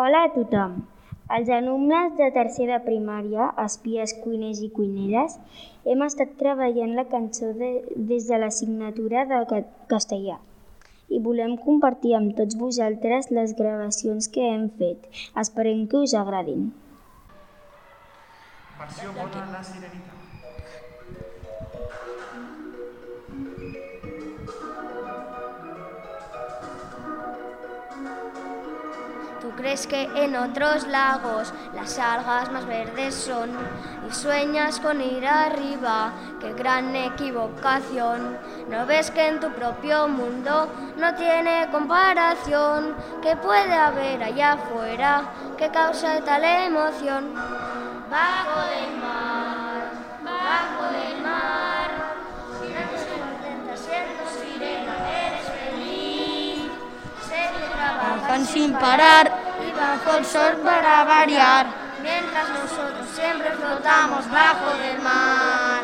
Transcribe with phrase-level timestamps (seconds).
[0.00, 0.74] Hola a tothom.
[1.36, 5.34] Els alumnes de tercer de primària, espies, cuiners i cuineres,
[5.92, 7.70] hem estat treballant la cançó de,
[8.10, 10.38] des de l'assignatura de ca- castellà
[11.10, 15.08] i volem compartir amb tots vosaltres les gravacions que hem fet.
[15.44, 16.68] Esperem que us agradin.
[18.78, 20.19] Versió bona la sirenita.
[29.60, 33.50] Crees que en otros lagos las algas más verdes son
[34.08, 38.38] y sueñas con ir arriba, qué gran equivocación.
[38.70, 45.24] No ves que en tu propio mundo no tiene comparación, que puede haber allá afuera
[45.58, 47.34] que causa tal emoción.
[48.10, 49.90] Bajo del mar,
[50.24, 51.90] bajo del mar,
[53.76, 54.94] siendo sirena,
[55.26, 56.70] eres feliz.
[57.28, 59.39] Sé que Trabajan sin parar
[59.90, 61.66] bajo el sol para variar.
[62.00, 65.82] mientras nosotros siempre flotamos bajo del mar.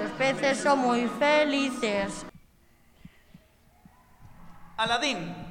[0.00, 2.26] Los peces son muy felices.
[4.76, 5.49] Aladín.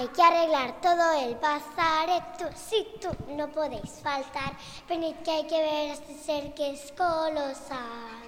[0.00, 4.56] Hay que arreglar todo el pazareto, si tú no podéis faltar,
[4.88, 8.24] venid que hay que ver a este ser que es colosal.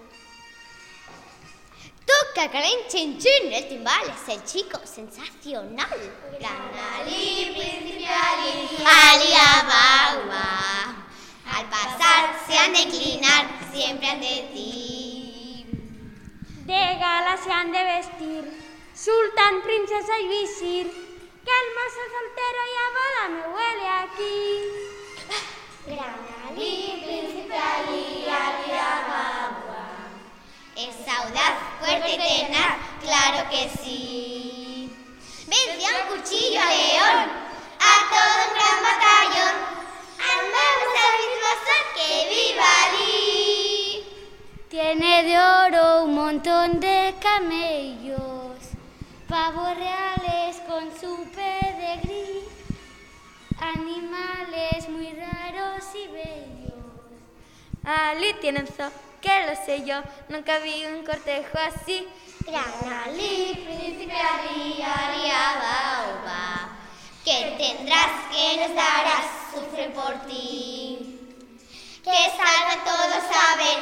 [2.05, 5.89] Toca Karen Chin Chin, el timbal es el chico sensacional.
[6.39, 11.07] Gran Ali, príncipe Ali, Ali Abawa.
[11.55, 15.67] Al pasar se han de inclinar, siempre han de ti.
[16.67, 18.63] De gala se han de vestir,
[18.95, 21.12] sultán, princesa y visir,
[21.45, 24.31] que el mozo soltero y a boda me huele aquí.
[25.87, 29.85] Gran Ali, príncipe Ali, Ali Abawa.
[30.77, 34.93] Es audaz, fuerte y tenaz, claro que sí.
[35.49, 37.31] Vence a un cuchillo a león,
[37.81, 39.57] a todo un gran batallón.
[40.35, 44.05] Andamos al mismo son que viva Ali.
[44.71, 48.57] Tiene de oro un montón de camellos,
[49.29, 50.12] pavos reales
[53.75, 56.73] animales muy raros y bellos.
[57.85, 58.91] Ali tiene un zoo,
[59.21, 62.07] que lo sé yo, nunca vi un cortejo así.
[62.41, 62.65] Gran
[63.05, 66.71] Ali, príncipe Ali, Abaoba,
[67.25, 71.19] que tendrás, que nos darás, sufre por ti.
[72.05, 73.79] Que salva todos saber,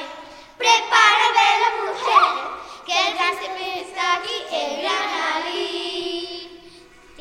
[0.58, 1.26] prepara
[1.64, 2.50] la mujer,
[2.86, 3.34] que el gran
[3.78, 6.19] está aquí, el gran Ali.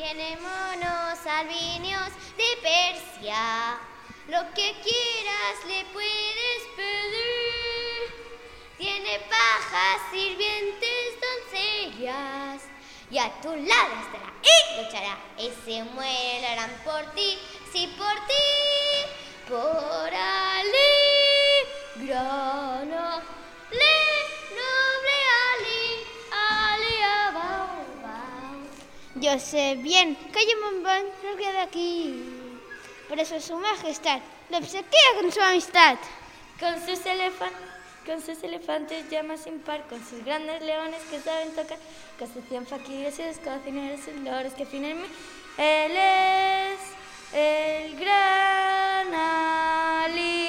[0.02, 3.78] Tiene monos albinos de Persia,
[4.28, 8.38] lo que quieras le puedes pedir.
[8.78, 12.62] Tiene pajas, sirvientes, doncellas.
[13.10, 15.18] Y a tu lado estará y luchará.
[15.36, 17.38] Y se muerarán por ti,
[17.70, 21.00] sí por ti, por Ali.
[29.20, 32.24] Yo sé bien que Yamambán no queda aquí.
[33.06, 35.98] Por eso su majestad lo obsequia con su amistad.
[36.58, 37.00] Con sus,
[38.06, 41.76] con sus elefantes llamas sin par, con sus grandes leones que saben tocar,
[42.18, 44.88] con sus cien faquires y sus cocineros y loros que mi.
[44.88, 46.80] Él es
[47.34, 50.39] el gran Ali.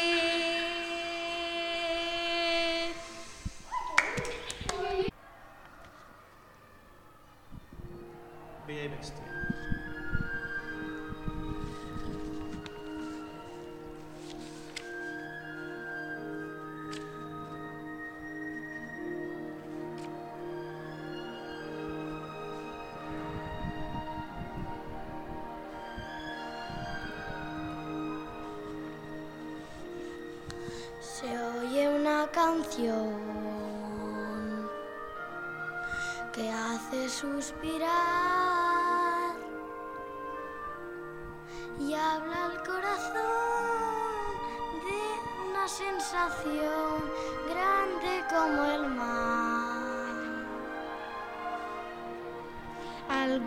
[9.01, 9.31] next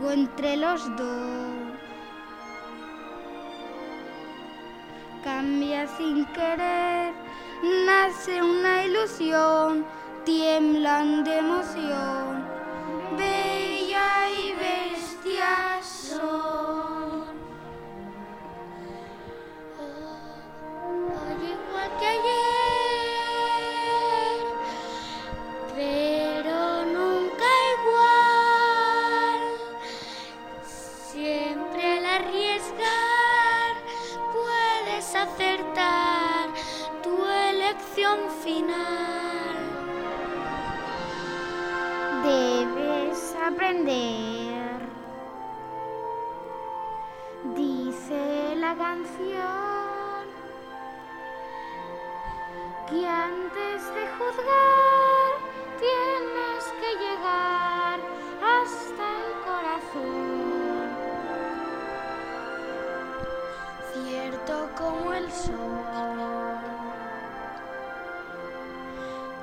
[0.03, 1.55] Entre los dos.
[5.25, 7.15] cambia sin querer,
[7.87, 9.87] nace una ilusión,
[10.25, 12.45] tiemblan de emoción,
[52.89, 55.31] que antes de juzgar
[55.85, 57.99] tienes que llegar
[58.57, 60.35] hasta el corazón.
[63.93, 66.59] Cierto como el sol,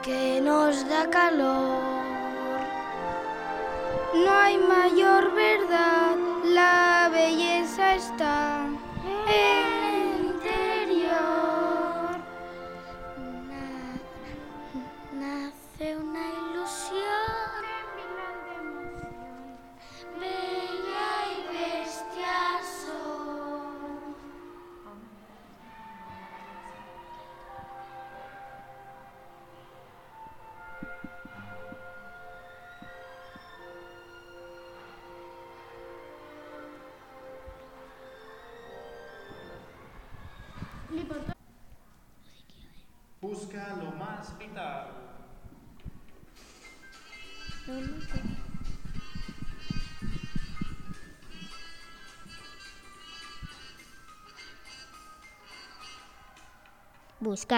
[0.04, 2.02] que nos da calor.
[4.14, 6.01] No hay mayor verdad,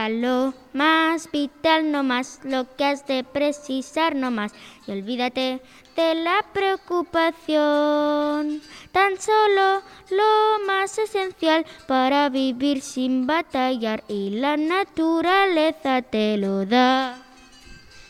[0.09, 4.53] lo más vital, no más lo que has de precisar, no más.
[4.87, 5.61] Y olvídate
[5.95, 8.61] de la preocupación.
[8.93, 9.81] Tan solo
[10.11, 14.03] lo más esencial para vivir sin batallar.
[14.07, 17.17] Y la naturaleza te lo da.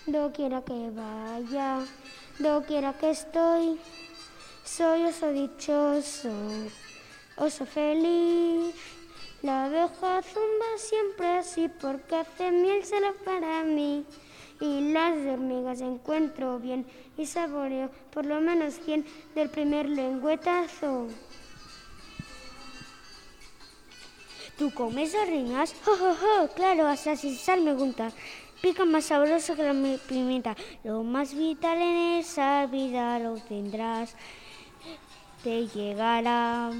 [0.05, 1.79] Doquiera que vaya,
[2.37, 3.79] doquiera que estoy,
[4.65, 6.33] soy oso dichoso,
[7.37, 8.75] oso feliz.
[9.41, 14.05] La abeja zumba siempre así porque hace miel solo para mí.
[14.63, 16.85] Y las hormigas encuentro bien
[17.17, 19.05] y saboreo por lo menos 100
[19.35, 21.07] del primer lengüetazo.
[24.57, 25.75] ¿Tú comes hormigas?
[25.83, 26.47] ¡Jo, jo, jo!
[26.55, 28.11] Claro, hasta sin sal me gusta.
[28.61, 30.55] Pica más sabroso que la mi- pimienta.
[30.85, 34.15] Lo más vital en esa vida lo tendrás.
[35.43, 36.71] Te llegará.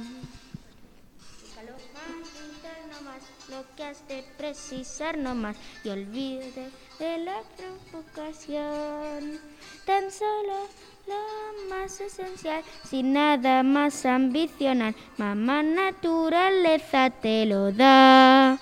[3.54, 5.56] Lo que has de precisar, no más.
[5.84, 6.70] Y olvídate
[7.00, 9.40] de la provocación.
[9.86, 10.68] Tan solo
[11.06, 14.96] lo más esencial, sin nada más ambicionar.
[15.18, 18.58] Mamá naturaleza te lo da.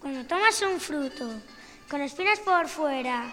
[0.00, 1.26] Cuando tomas un fruto
[1.88, 3.32] con espinas por fuera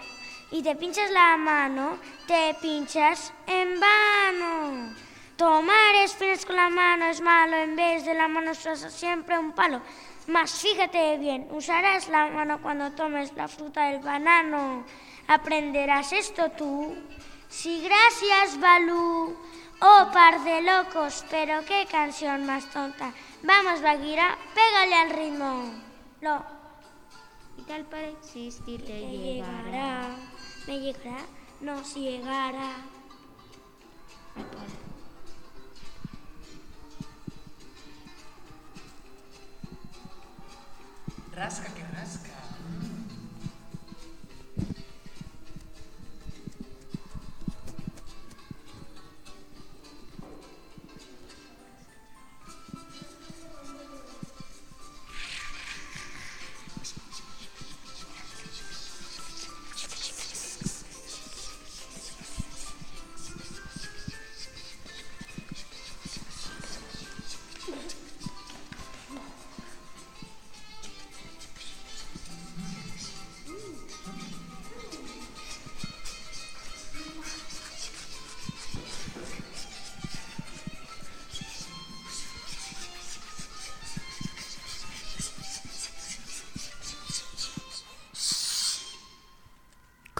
[0.50, 4.94] y te pinchas la mano, te pinchas en vano.
[5.42, 9.50] Tomar espinas con la mano es malo, en vez de la mano usas siempre un
[9.50, 9.80] palo.
[10.28, 14.84] Mas fíjate bien, usarás la mano cuando tomes la fruta del banano.
[15.26, 16.94] ¿Aprenderás esto tú?
[17.48, 19.36] Sí, gracias, Balú.
[19.80, 23.12] Oh, par de locos, pero qué canción más tonta.
[23.42, 25.74] Vamos, Bagheera, pégale al ritmo.
[26.20, 26.40] Lo
[27.56, 29.64] Vital para existir te me llegará.
[29.64, 30.08] llegará,
[30.68, 32.92] me llegará, llegará.
[41.42, 42.41] Alaska que Alaska.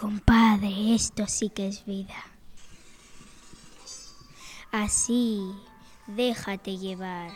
[0.02, 2.16] Compadre, esto sí que es vida.
[4.72, 5.40] Así,
[6.08, 7.30] déjate llevar.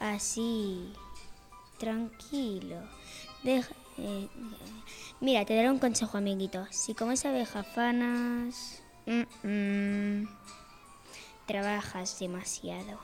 [0.00, 0.92] así,
[1.78, 2.78] tranquilo.
[3.44, 4.28] Eh,
[5.20, 6.66] mira, te daré un consejo, amiguito.
[6.70, 10.28] Si comes abejafanas, mm, mm,
[11.46, 12.98] trabajas demasiado.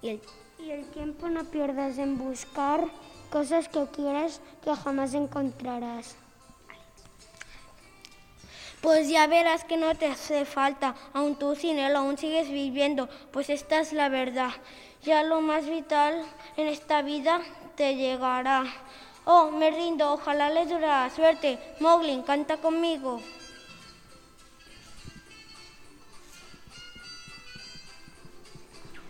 [0.00, 0.22] Y el
[0.58, 2.88] Y el tiempo no pierdas en buscar
[3.32, 6.16] cosas que quieras que jamás encontrarás.
[8.82, 13.08] Pues ya verás que no te hace falta, aún tú sin él aún sigues viviendo,
[13.32, 14.50] pues esta es la verdad.
[15.02, 16.24] Ya lo más vital
[16.56, 17.40] en esta vida
[17.74, 18.64] te llegará.
[19.24, 21.58] Oh, me rindo, ojalá le dure la suerte.
[21.80, 23.20] Moglin, canta conmigo.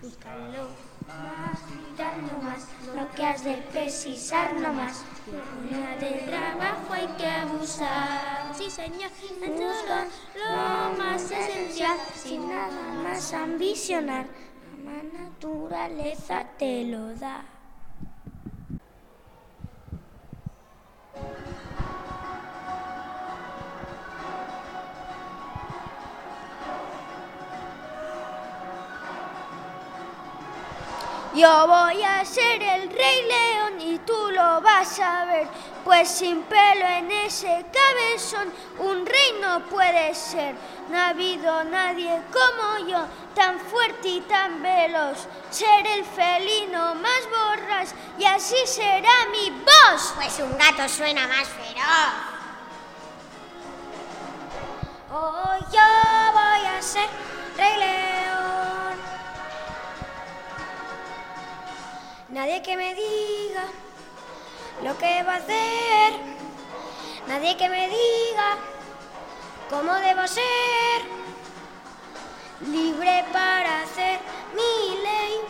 [0.02, 0.68] Búscalo
[1.08, 1.60] más,
[2.02, 5.04] dando más, lo que has de precisar no más.
[5.71, 8.52] Una del trabajo hay que abusar.
[8.56, 14.26] Sí, señor, busca lo más esencial, sin nada más ambicionar.
[14.85, 17.44] La naturaleza te lo da.
[35.84, 40.54] Pues sin pelo en ese cabezón un rey no puede ser.
[40.90, 45.26] No ha habido nadie como yo, tan fuerte y tan veloz.
[45.50, 50.12] Ser el felino más borras y así será mi voz.
[50.16, 52.32] Pues un gato suena más feroz.
[55.11, 57.08] Oh, yo voy a ser
[57.56, 58.99] rey león.
[62.30, 63.64] Nadie que me diga
[64.80, 66.12] lo que va a hacer.
[67.28, 68.56] Nadie que me diga
[69.70, 71.02] cómo debo ser.
[72.60, 74.20] Libre para hacer
[74.54, 75.40] mi ley.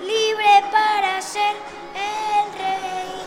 [0.00, 1.56] Libre para ser
[1.94, 3.26] el rey.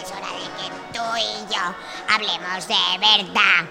[0.00, 1.64] Es hora de que tú y yo
[2.14, 3.66] hablemos de verdad.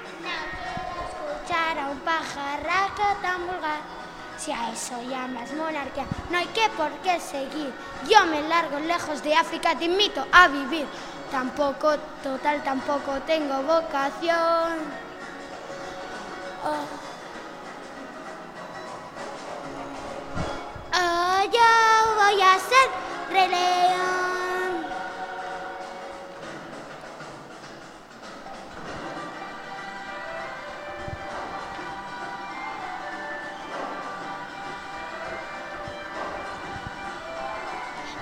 [1.07, 4.04] escuchar a un pajarraco tan vulgar.
[4.37, 7.73] Si a eso llamas monarquía, no hay que por qué seguir.
[8.09, 10.85] Yo me largo lejos de África, te invito a vivir.
[11.31, 14.77] Tampoco, total, tampoco tengo vocación.
[16.63, 17.05] Oh.
[20.93, 22.89] Oh, yo voy a ser
[23.31, 24.24] rey león.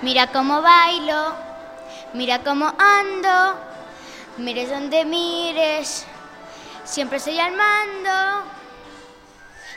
[0.04, 1.34] Mira cómo bailo,
[2.12, 3.58] mira cómo ando,
[4.36, 6.04] mires donde mires,
[6.84, 8.44] siempre estoy al mando.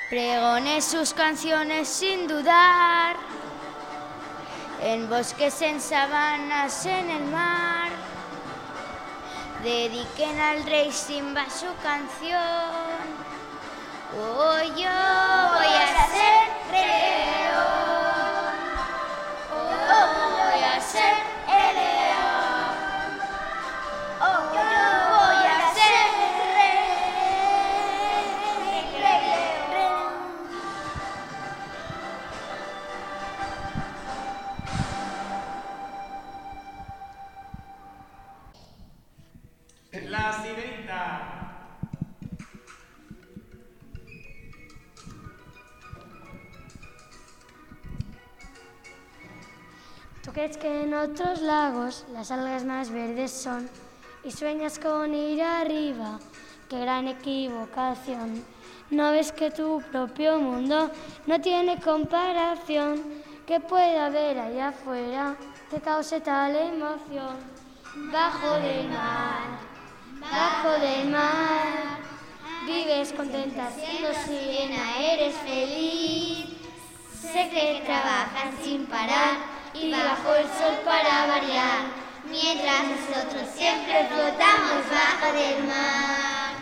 [0.09, 3.15] Pregone sus canciones sin dudar,
[4.81, 7.89] en bosques, en sabanas, en el mar.
[9.63, 13.27] Dediquen al rey Simba su canción.
[14.19, 16.06] Oh, yo voy a
[50.37, 53.67] ¿Tú crees que en otros lagos las algas más verdes son
[54.23, 56.19] y sueñas con ir arriba?
[56.69, 58.45] ¡Qué gran equivocación!
[58.91, 60.91] ¿No ves que tu propio mundo
[61.25, 63.01] no tiene comparación?
[63.47, 65.35] ¿Qué puede haber allá afuera
[65.71, 67.37] que cause tal emoción?
[68.13, 69.57] Bajo del mar,
[70.21, 71.97] bajo del mar,
[72.67, 76.45] vives contenta siendo sirena, eres feliz.
[77.23, 81.85] Sé que trabajan sin parar y bajo el sol para variar,
[82.29, 86.55] mientras nosotros siempre flotamos bajo del mar.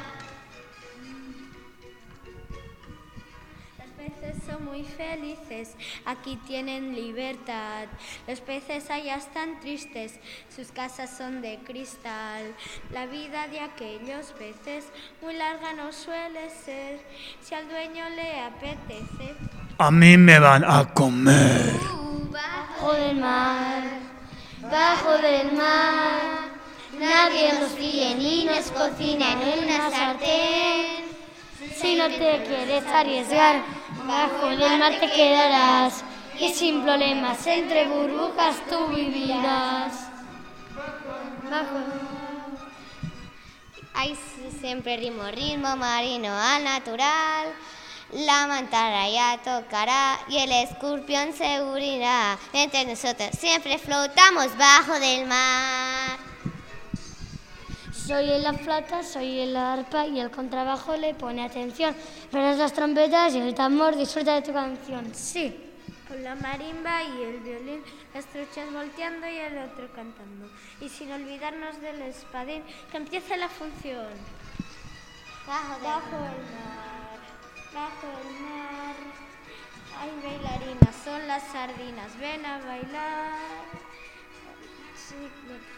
[3.78, 7.88] Los peces son muy felices, aquí tienen libertad.
[8.28, 10.20] Los peces allá están tristes,
[10.54, 12.54] sus casas son de cristal.
[12.92, 14.86] La vida de aquellos peces
[15.22, 17.00] muy larga no suele ser.
[17.42, 19.36] Si al dueño le apetece,
[19.78, 21.95] A mí me van a comer.
[22.86, 23.82] Bajo del mar,
[24.62, 26.22] bajo del mar,
[27.00, 31.06] nadie nos fríe ni nos cocina en una sartén.
[31.76, 33.64] Si no te quieres arriesgar,
[34.06, 36.04] Bajo del mar te quedarás
[36.40, 40.12] y sin problemas entre burbujas tú vivirás.
[41.50, 41.80] Bajo.
[43.96, 44.16] Hay
[44.62, 47.48] siempre ritmo, ritmo marino al natural.
[48.16, 52.38] La mantara ya tocará y el escorpión se unirá.
[52.54, 56.18] Entre nosotros siempre flotamos bajo del mar.
[57.92, 61.94] Soy la flauta, soy el arpa y el contrabajo le pone atención.
[62.32, 65.14] Verás las trompetas y el tambor, disfruta de tu canción.
[65.14, 65.74] Sí.
[66.08, 70.50] Con la marimba y el violín, las truchas volteando y el otro cantando.
[70.80, 74.08] Y sin olvidarnos del espadín, que empiece la función.
[75.46, 76.95] Bajo, Bajo el mar,
[77.76, 78.96] bajo el mar.
[80.00, 83.66] Hay bailarinas, son las sardinas, ven a bailar.
[84.96, 85.16] Sí,
[85.48, 85.76] lo-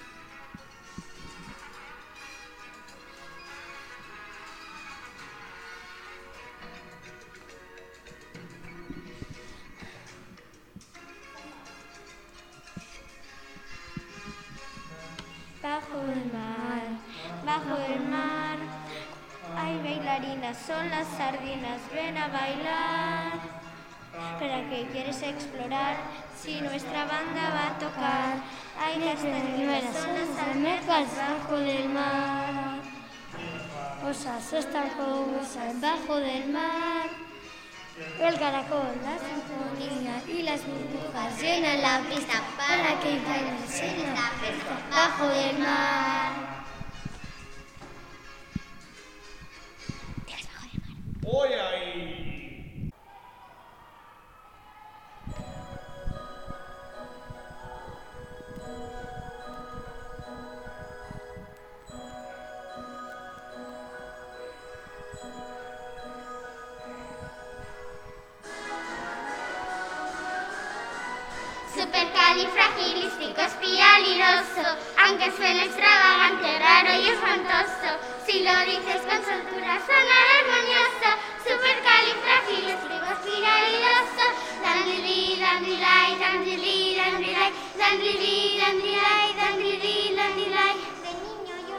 [15.62, 16.84] Bajo el mar,
[17.46, 17.76] bajo
[20.18, 23.58] bailarinas, son las sardinas, ven a bailar.
[24.40, 25.98] ¿Para qué quieres explorar
[26.42, 28.38] si nuestra banda va a tocar?
[28.80, 32.80] Hay castañuelas, son las almejas bajo del mar.
[34.02, 37.10] Cosas están cosas bajo del mar.
[38.20, 44.32] El caracol, la sinfonía y las burbujas llenan la pista para que bailes en la
[44.92, 46.37] bajo del mar.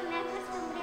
[0.09, 0.81] Me acostumbré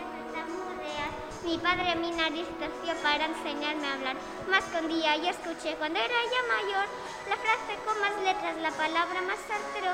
[1.02, 1.10] a.
[1.44, 4.18] Mi padre mi nariz torció para enseñarme a hablar.
[4.50, 6.86] Más un día yo escuché cuando era ya mayor
[7.30, 9.92] la frase con más letras, la palabra más artero.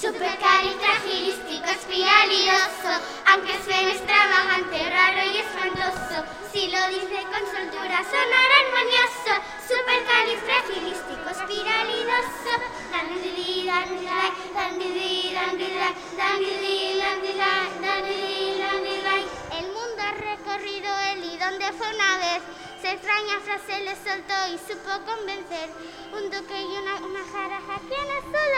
[0.00, 2.92] Supercalifragilisticoespialidoso,
[3.26, 9.32] aunque suene extravagante, raro y espantoso, si lo dice con soltura sonará armonioso.
[9.68, 12.54] Supercalifragilisticoespialidoso,
[12.90, 19.22] dandili, dandilai, dandili, dandilai, dandili, dandilai, dandili, dandilai.
[19.58, 22.40] El mundo ha recorrido él y donde fue una vez.
[22.82, 25.68] Extraña frase le soltó y supo convencer.
[26.16, 28.56] Un duque y una, una jaraja que no solo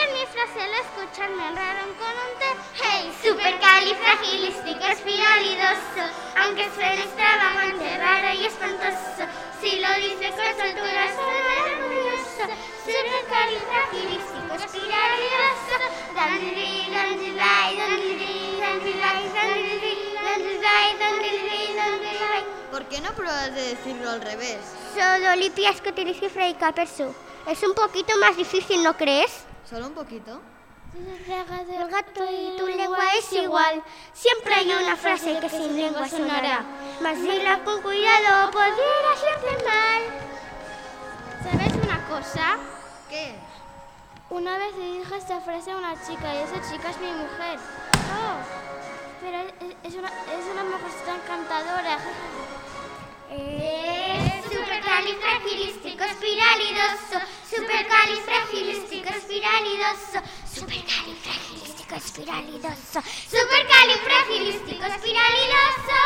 [0.00, 2.50] Ayer mi frase la escuchan me honraron con un té.
[2.80, 6.02] Hey, supercalifragilisticoespialidoso.
[6.40, 9.26] Aunque suene extravagante, raro y espantoso.
[9.60, 12.44] Si lo dice con soltura suena armonioso.
[12.86, 15.76] Supercalifragilisticoespialidoso.
[16.14, 22.42] Dandili, dandilai, dandili, dandilai, dandili, dandilai, dandili, dandilai.
[22.70, 24.60] ¿Por qué no pruebas de decirlo al revés?
[24.94, 27.14] Solo lipias que utilice Freddy Capersu.
[27.46, 29.44] Es un poquito más difícil, ¿no crees?
[29.70, 30.40] ¿Solo un poquito?
[30.92, 33.80] El gato y tu lengua es igual.
[34.12, 36.64] Siempre hay una frase que sin lengua sonará.
[37.00, 40.02] Mas dila con cuidado, pudiera hacerte mal.
[41.44, 42.56] ¿Sabes una cosa?
[43.08, 43.36] ¿Qué?
[44.30, 47.58] Una vez le dije esta frase a una chica y esa chica es mi mujer.
[48.12, 48.36] Oh,
[49.20, 51.98] pero es- es una, es una mujer tan encantadora.
[53.30, 57.18] Es supercalifragilisticoespialidoso,
[57.50, 60.18] supercalifragilisticoespialidoso,
[60.54, 62.98] supercalifragilisticoespialidoso,
[63.30, 65.98] supercalifragilisticoespialidoso.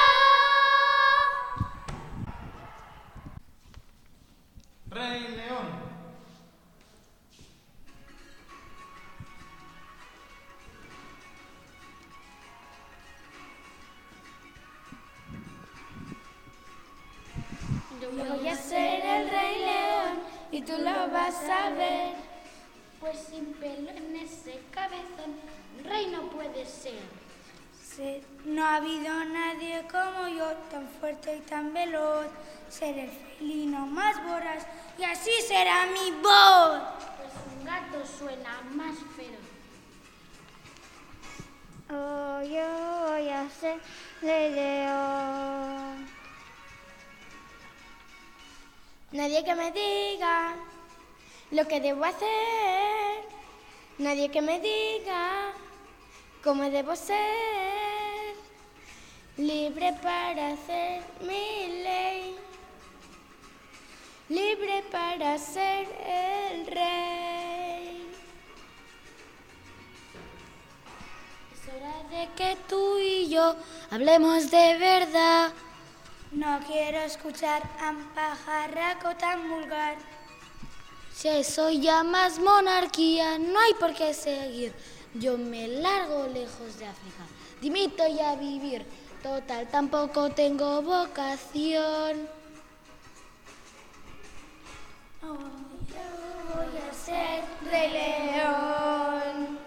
[4.90, 5.22] Rey
[30.71, 32.27] tan fuerte y tan veloz.
[32.69, 34.67] Seré el felino más voraz
[34.99, 36.83] y así será mi voz.
[37.17, 39.55] Pues un gato suena más feroz.
[41.90, 43.79] Oh, yo voy a ser
[44.23, 46.09] rey león.
[49.12, 50.55] Nadie que me diga
[51.53, 53.25] lo que debo hacer.
[53.99, 55.53] Nadie que me diga
[56.43, 57.93] cómo debo ser.
[59.37, 62.37] Libre para hacer mi ley.
[64.29, 68.12] Libre para ser el rey.
[71.53, 73.57] Es hora de que tú y yo
[73.90, 75.53] hablemos de verdad.
[76.31, 79.97] No quiero escuchar a un pajarraco tan vulgar.
[81.12, 84.73] Si eso llamas monarquía, no hay por qué seguir.
[85.14, 87.25] Yo me largo lejos de África.
[87.61, 88.85] Dimito ya a vivir.
[89.24, 92.28] Total, tampoco tengo vocación.
[95.22, 95.38] Oh,
[95.88, 96.06] yo
[96.54, 99.58] voy a ser rey león.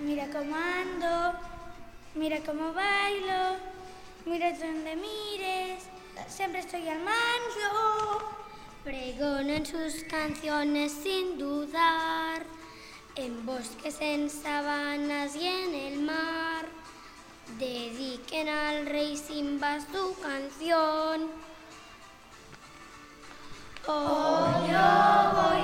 [0.00, 1.38] Mira cómo ando,
[2.14, 3.58] mira cómo bailo,
[4.24, 5.84] mira donde mires,
[6.26, 8.28] siempre estoy al mando.
[8.84, 12.42] Pregono en sus canciones sin dudar,
[13.16, 16.66] en bosques, en sabanas y en el mar.
[17.58, 21.30] Dediquen al rey Simba su canción.
[23.86, 25.57] Oh, yo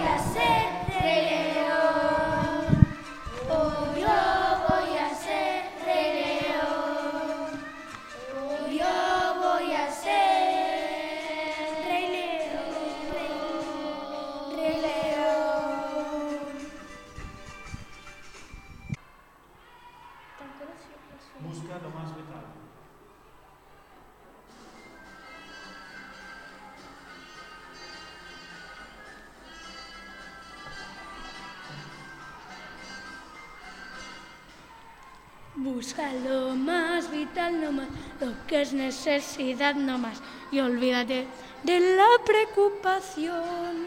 [37.54, 37.88] más nomás,
[38.20, 40.18] lo que es necesidad nomás,
[40.50, 41.26] y olvídate
[41.62, 43.86] de la preocupación.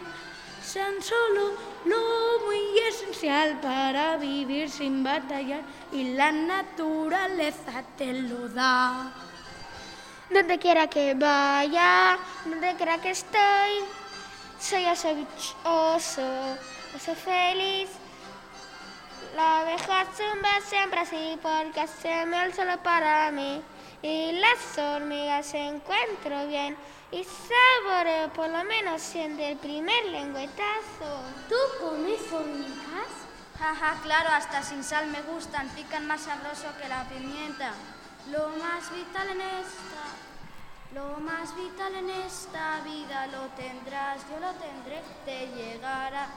[0.63, 1.53] Sean solo
[1.85, 9.13] lo muy esencial para vivir sin batallar, y la naturaleza te lo da.
[10.29, 13.71] Donde quiera que vaya, donde quiera que estoy,
[14.59, 16.57] soy oso, bich- oso,
[16.95, 17.89] oso feliz.
[19.37, 23.61] La abeja zumba siempre así porque haceme el solo para mí.
[24.01, 26.75] Y las hormigas se encuentro bien
[27.11, 31.21] y saboreo por lo menos siendo el primer lengüetazo.
[31.47, 33.13] ¿Tú comes hormigas?
[33.59, 37.73] Jaja, claro, hasta sin sal me gustan, pican más sabroso que la pimienta.
[38.31, 40.03] Lo más vital en esta,
[40.95, 46.27] lo más vital en esta vida lo tendrás, yo lo tendré, te llegará.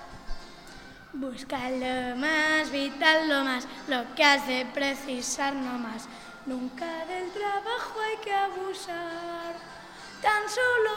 [1.13, 6.07] Busca lo más vital, lo más, lo que has de precisar no más.
[6.47, 9.57] Nunca del trabajo hay que abusar,
[10.23, 10.91] tan solo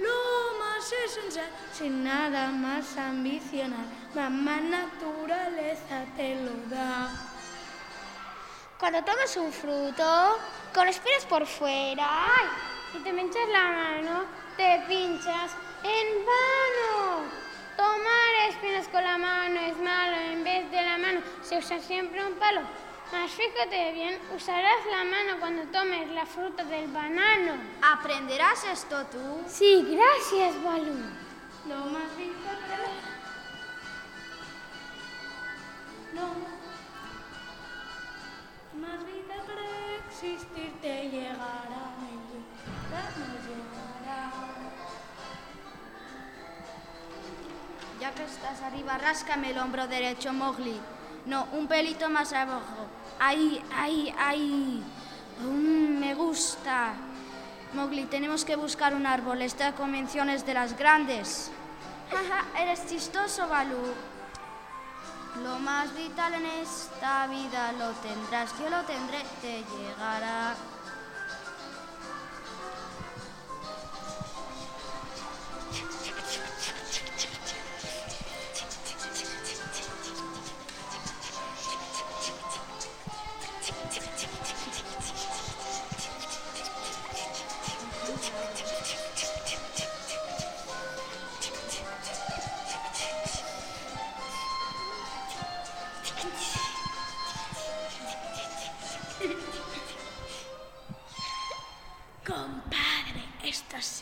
[0.00, 3.84] lo más esencial, sin nada más ambicionar.
[4.14, 7.10] Mamá naturaleza te lo da.
[8.78, 10.38] Cuando tomas un fruto,
[10.72, 12.46] con espinas por fuera, ¡ay!
[12.92, 14.24] Si te pinchas la mano,
[14.56, 15.52] te pinchas
[15.82, 17.47] en vano.
[17.78, 22.26] Tomar espinas con la mano es malo, en vez de la mano se usa siempre
[22.26, 22.62] un palo.
[23.12, 27.52] Mas fíjate bien, usarás la mano cuando tomes la fruta del banano.
[27.80, 29.44] ¿Aprenderás esto tú?
[29.46, 30.92] Sí, gracias, Balú.
[31.68, 32.58] Lo más vital
[36.14, 36.34] No.
[38.80, 41.94] Más vida para existir te llegará.
[42.90, 43.77] Nos llegará.
[48.00, 50.80] Ya que estás arriba, ráscame el hombro derecho, Mowgli.
[51.26, 52.86] No, un pelito más abajo.
[53.18, 54.82] Ahí, ahí, ahí.
[55.40, 56.94] Mm, me gusta.
[57.74, 59.42] Mowgli, tenemos que buscar un árbol.
[59.42, 61.50] Esta convención es de las grandes.
[62.10, 63.92] Jaja, eres chistoso, Balú.
[65.42, 70.54] Lo más vital en esta vida lo tendrás, yo lo tendré, te llegará.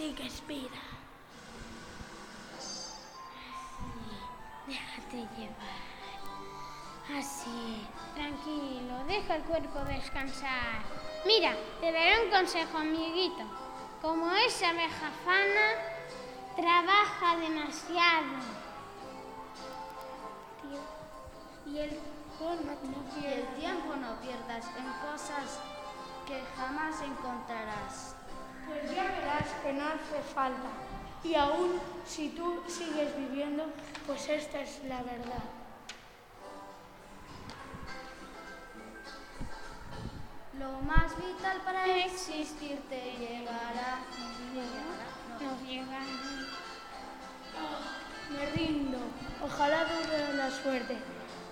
[0.06, 0.82] Esto sí que es vida.
[4.66, 5.86] Déjate llevar.
[7.18, 7.86] Así.
[8.14, 10.82] Tranquilo, deja el cuerpo descansar.
[11.26, 13.44] Mira, te daré un consejo, amiguito.
[14.00, 15.66] Como esa abeja fana,
[16.56, 18.56] trabaja demasiado.
[21.66, 25.60] Y el, y el tiempo no pierdas en cosas
[26.26, 28.16] que jamás encontrarás.
[28.66, 30.68] Pues ya verás que no hace falta.
[31.22, 33.64] Y aún si tú sigues viviendo,
[34.06, 35.42] pues esta es la verdad.
[40.58, 43.98] Lo más vital para existir te llegará.
[45.40, 46.00] No llega.
[48.30, 48.98] Me rindo.
[49.44, 50.96] Ojalá dure la suerte.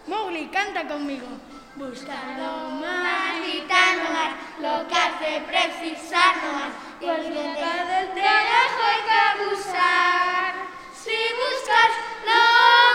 [0.06, 1.26] Mowgli, canta conmigo.
[1.76, 6.72] Buscando más, gritando más, lo que hace precisar no más.
[7.00, 10.54] Buscar del trabajo hay que abusar.
[10.94, 11.90] Si buscas
[12.24, 12.42] lo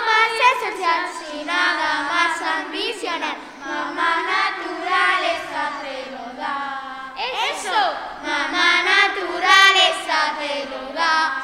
[0.07, 7.13] más esencial, sin nada más ambicionar, mamá naturaleza te lo da.
[7.51, 7.79] Eso,
[8.23, 11.43] mamá naturaleza te lo da.